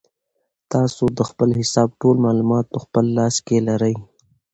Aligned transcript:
تاسو 0.71 1.03
د 1.17 1.19
خپل 1.29 1.49
حساب 1.59 1.89
ټول 2.01 2.15
معلومات 2.25 2.65
په 2.73 2.79
خپل 2.83 3.05
لاس 3.17 3.35
کې 3.45 3.57
لرئ. 3.67 3.95